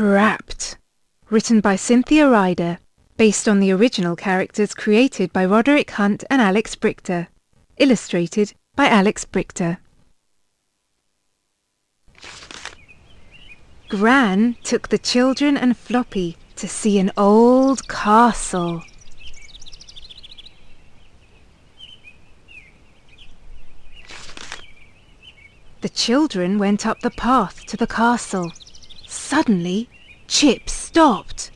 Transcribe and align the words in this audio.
Trapped. 0.00 0.78
Written 1.28 1.60
by 1.60 1.76
Cynthia 1.76 2.26
Rider. 2.26 2.78
Based 3.18 3.46
on 3.46 3.60
the 3.60 3.70
original 3.70 4.16
characters 4.16 4.72
created 4.72 5.30
by 5.30 5.44
Roderick 5.44 5.90
Hunt 5.90 6.24
and 6.30 6.40
Alex 6.40 6.74
Brychta. 6.74 7.26
Illustrated 7.76 8.54
by 8.74 8.88
Alex 8.88 9.26
Brychta. 9.26 9.76
Gran 13.90 14.56
took 14.64 14.88
the 14.88 14.96
children 14.96 15.58
and 15.58 15.76
Floppy 15.76 16.38
to 16.56 16.66
see 16.66 16.98
an 16.98 17.12
old 17.18 17.86
castle. 17.86 18.82
The 25.82 25.90
children 25.90 26.56
went 26.56 26.86
up 26.86 27.00
the 27.00 27.10
path 27.10 27.66
to 27.66 27.76
the 27.76 27.86
castle. 27.86 28.50
Suddenly, 29.10 29.88
Chip 30.28 30.70
stopped. 30.70 31.50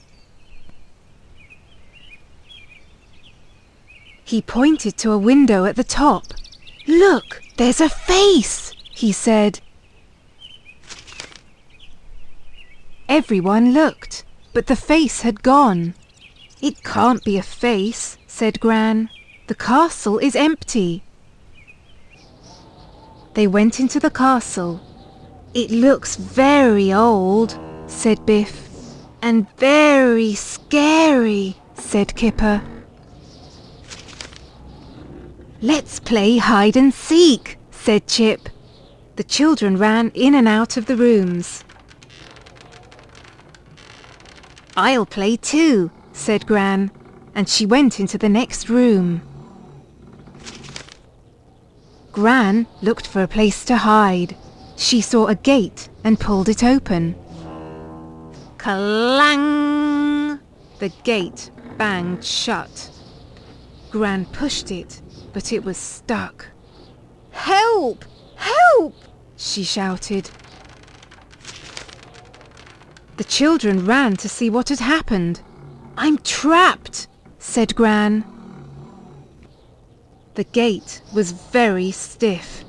He 4.24 4.42
pointed 4.42 4.96
to 4.98 5.12
a 5.12 5.18
window 5.18 5.64
at 5.64 5.76
the 5.76 5.84
top. 5.84 6.24
Look, 6.88 7.42
there's 7.56 7.80
a 7.80 7.88
face, 7.88 8.72
he 8.90 9.12
said. 9.12 9.60
Everyone 13.08 13.72
looked, 13.72 14.24
but 14.52 14.66
the 14.66 14.74
face 14.74 15.20
had 15.20 15.44
gone. 15.44 15.94
It 16.60 16.82
can't 16.82 17.22
be 17.22 17.38
a 17.38 17.42
face, 17.42 18.18
said 18.26 18.58
Gran. 18.58 19.10
The 19.46 19.54
castle 19.54 20.18
is 20.18 20.34
empty. 20.34 21.04
They 23.34 23.46
went 23.46 23.78
into 23.78 24.00
the 24.00 24.10
castle. 24.10 24.80
It 25.54 25.70
looks 25.70 26.16
very 26.16 26.92
old, 26.92 27.56
said 27.86 28.26
Biff. 28.26 28.68
And 29.22 29.46
very 29.56 30.34
scary, 30.34 31.56
said 31.74 32.16
Kipper. 32.16 32.60
Let's 35.62 36.00
play 36.00 36.38
hide 36.38 36.76
and 36.76 36.92
seek, 36.92 37.56
said 37.70 38.08
Chip. 38.08 38.48
The 39.14 39.22
children 39.22 39.78
ran 39.78 40.10
in 40.12 40.34
and 40.34 40.48
out 40.48 40.76
of 40.76 40.86
the 40.86 40.96
rooms. 40.96 41.62
I'll 44.76 45.06
play 45.06 45.36
too, 45.36 45.92
said 46.12 46.46
Gran, 46.48 46.90
and 47.32 47.48
she 47.48 47.64
went 47.64 48.00
into 48.00 48.18
the 48.18 48.28
next 48.28 48.68
room. 48.68 49.22
Gran 52.10 52.66
looked 52.82 53.06
for 53.06 53.22
a 53.22 53.28
place 53.28 53.64
to 53.66 53.76
hide. 53.76 54.36
She 54.76 55.00
saw 55.00 55.26
a 55.26 55.34
gate 55.34 55.88
and 56.02 56.18
pulled 56.18 56.48
it 56.48 56.64
open. 56.64 57.14
Clang! 58.58 60.40
The 60.78 60.88
gate 61.04 61.50
banged 61.78 62.24
shut. 62.24 62.90
Gran 63.90 64.26
pushed 64.26 64.70
it, 64.70 65.00
but 65.32 65.52
it 65.52 65.64
was 65.64 65.76
stuck. 65.76 66.46
Help! 67.30 68.04
Help! 68.36 68.94
she 69.36 69.62
shouted. 69.62 70.30
The 73.16 73.24
children 73.24 73.86
ran 73.86 74.16
to 74.16 74.28
see 74.28 74.50
what 74.50 74.70
had 74.70 74.80
happened. 74.80 75.40
I'm 75.96 76.18
trapped, 76.18 77.06
said 77.38 77.76
Gran. 77.76 78.24
The 80.34 80.44
gate 80.44 81.00
was 81.12 81.30
very 81.30 81.92
stiff. 81.92 82.64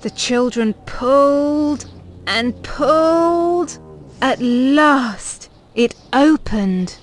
The 0.00 0.10
children 0.10 0.74
pulled 0.86 1.86
and 2.26 2.62
pulled. 2.62 3.78
At 4.20 4.40
last, 4.40 5.50
it 5.74 5.94
opened. 6.12 6.98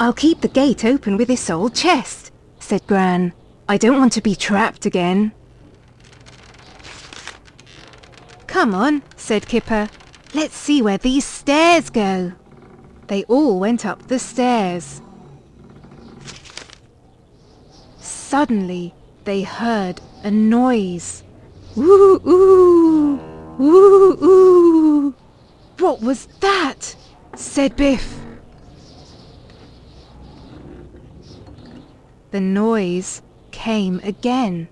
I'll 0.00 0.12
keep 0.12 0.40
the 0.40 0.48
gate 0.48 0.84
open 0.84 1.16
with 1.16 1.28
this 1.28 1.50
old 1.50 1.74
chest, 1.74 2.30
said 2.58 2.86
Gran. 2.86 3.32
I 3.68 3.76
don't 3.76 3.98
want 3.98 4.12
to 4.14 4.22
be 4.22 4.34
trapped 4.34 4.86
again. 4.86 5.32
Come 8.46 8.74
on, 8.74 9.02
said 9.16 9.46
Kipper. 9.46 9.88
Let's 10.34 10.56
see 10.56 10.80
where 10.80 10.98
these 10.98 11.24
stairs 11.24 11.90
go. 11.90 12.32
They 13.08 13.24
all 13.24 13.58
went 13.58 13.84
up 13.84 14.08
the 14.08 14.18
stairs. 14.18 15.02
Suddenly, 17.98 18.94
they 19.28 19.42
heard 19.42 20.00
a 20.24 20.30
noise. 20.30 21.22
Woo 21.76 22.18
oo! 22.26 23.20
Woo 23.58 24.16
oo! 24.22 25.14
What 25.78 26.00
was 26.00 26.28
that? 26.40 26.96
said 27.36 27.76
Biff. 27.76 28.20
The 32.30 32.40
noise 32.40 33.20
came 33.50 34.00
again. 34.02 34.66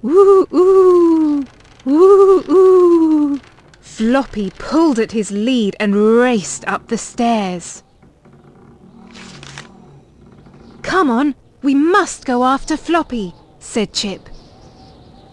Woo 0.00 0.46
oo! 0.50 1.44
Woo 1.84 2.44
oo! 2.48 3.40
Floppy 3.82 4.52
pulled 4.56 4.98
at 5.00 5.12
his 5.12 5.30
lead 5.30 5.76
and 5.78 5.94
raced 5.94 6.66
up 6.66 6.88
the 6.88 6.96
stairs. 6.96 7.82
Come 10.80 11.10
on, 11.10 11.34
we 11.60 11.74
must 11.74 12.24
go 12.24 12.44
after 12.44 12.78
Floppy, 12.78 13.34
said 13.62 13.92
Chip. 13.92 14.28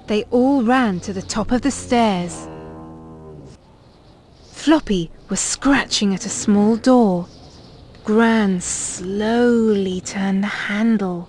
They 0.07 0.23
all 0.25 0.63
ran 0.63 0.99
to 1.01 1.11
the 1.11 1.21
top 1.21 1.51
of 1.51 1.61
the 1.61 1.71
stairs. 1.71 2.47
Floppy 4.51 5.11
was 5.29 5.39
scratching 5.39 6.13
at 6.13 6.25
a 6.25 6.29
small 6.29 6.77
door. 6.77 7.27
Gran 8.05 8.61
slowly 8.61 9.99
turned 9.99 10.43
the 10.43 10.47
handle. 10.47 11.27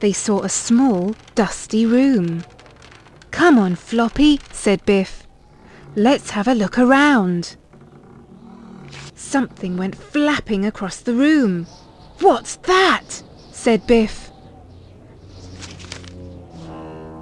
They 0.00 0.12
saw 0.12 0.42
a 0.42 0.48
small, 0.48 1.14
dusty 1.34 1.86
room. 1.86 2.44
Come 3.30 3.58
on, 3.58 3.74
Floppy, 3.76 4.40
said 4.52 4.84
Biff. 4.84 5.26
Let's 5.96 6.30
have 6.30 6.46
a 6.46 6.54
look 6.54 6.78
around. 6.78 7.56
Something 9.14 9.76
went 9.78 9.96
flapping 9.96 10.66
across 10.66 11.00
the 11.00 11.14
room. 11.14 11.66
What's 12.20 12.56
that? 12.56 13.22
Said 13.56 13.86
Biff. 13.86 14.30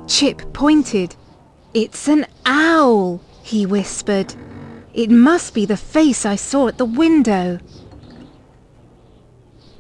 Chip 0.06 0.52
pointed. 0.52 1.16
It's 1.72 2.08
an 2.08 2.26
owl, 2.44 3.22
he 3.42 3.64
whispered. 3.64 4.34
It 4.92 5.10
must 5.10 5.54
be 5.54 5.64
the 5.64 5.76
face 5.76 6.26
I 6.26 6.36
saw 6.36 6.68
at 6.68 6.76
the 6.76 6.84
window. 6.84 7.60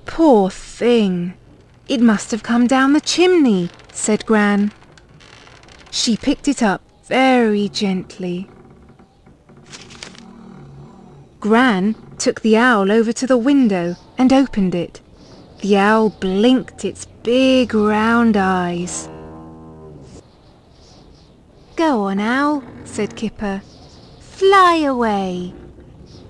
Poor 0.06 0.48
thing. 0.48 1.34
It 1.88 2.00
must 2.00 2.30
have 2.30 2.42
come 2.42 2.66
down 2.66 2.94
the 2.94 3.00
chimney, 3.00 3.68
said 3.92 4.24
Gran. 4.24 4.72
She 5.90 6.16
picked 6.16 6.48
it 6.48 6.62
up 6.62 6.80
very 7.04 7.68
gently. 7.68 8.48
Gran 11.40 11.94
took 12.16 12.40
the 12.40 12.56
owl 12.56 12.90
over 12.90 13.12
to 13.12 13.26
the 13.26 13.36
window 13.36 13.96
and 14.16 14.32
opened 14.32 14.74
it. 14.74 15.02
The 15.64 15.78
owl 15.78 16.10
blinked 16.10 16.84
its 16.84 17.06
big 17.22 17.72
round 17.72 18.36
eyes. 18.36 19.08
Go 21.74 22.02
on, 22.02 22.20
owl, 22.20 22.62
said 22.84 23.16
Kipper. 23.16 23.62
Fly 24.20 24.82
away. 24.84 25.54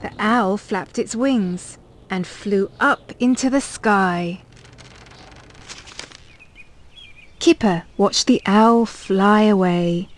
The 0.02 0.12
owl 0.20 0.56
flapped 0.56 1.00
its 1.00 1.16
wings 1.16 1.78
and 2.08 2.28
flew 2.28 2.70
up 2.78 3.10
into 3.18 3.50
the 3.50 3.60
sky. 3.60 4.42
Kipper 7.40 7.82
watched 7.96 8.28
the 8.28 8.40
owl 8.46 8.86
fly 8.86 9.42
away. 9.42 10.10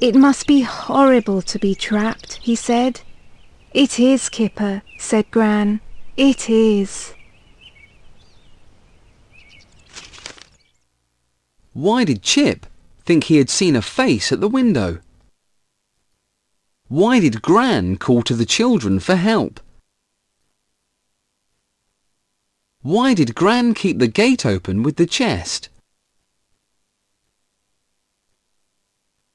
It 0.00 0.14
must 0.14 0.46
be 0.46 0.62
horrible 0.62 1.42
to 1.42 1.58
be 1.58 1.74
trapped, 1.74 2.36
he 2.40 2.56
said. 2.56 3.02
It 3.74 4.00
is, 4.00 4.30
Kipper, 4.30 4.80
said 4.96 5.30
Gran. 5.30 5.82
It 6.16 6.48
is. 6.48 7.13
Why 11.74 12.04
did 12.04 12.22
Chip 12.22 12.66
think 13.04 13.24
he 13.24 13.38
had 13.38 13.50
seen 13.50 13.74
a 13.74 13.82
face 13.82 14.30
at 14.30 14.40
the 14.40 14.48
window? 14.48 15.00
Why 16.86 17.18
did 17.18 17.42
Gran 17.42 17.96
call 17.96 18.22
to 18.22 18.34
the 18.34 18.46
children 18.46 19.00
for 19.00 19.16
help? 19.16 19.58
Why 22.82 23.12
did 23.12 23.34
Gran 23.34 23.74
keep 23.74 23.98
the 23.98 24.06
gate 24.06 24.46
open 24.46 24.84
with 24.84 24.96
the 24.96 25.06
chest? 25.06 25.68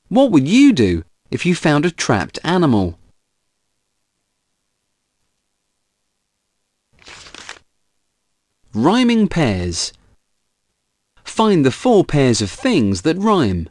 What 0.07 0.31
would 0.31 0.47
you 0.47 0.71
do 0.71 1.03
if 1.29 1.45
you 1.45 1.55
found 1.55 1.85
a 1.85 1.91
trapped 1.91 2.39
animal? 2.45 2.97
Rhyming 8.73 9.27
pairs. 9.27 9.91
Find 11.39 11.65
the 11.65 11.71
four 11.71 12.03
pairs 12.03 12.41
of 12.41 12.51
things 12.51 13.03
that 13.03 13.17
rhyme. 13.17 13.69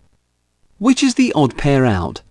Which 0.78 1.02
is 1.02 1.16
the 1.16 1.34
odd 1.34 1.58
pair 1.58 1.84
out? 1.84 2.22